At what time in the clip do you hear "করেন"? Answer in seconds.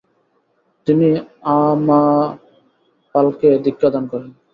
4.11-4.29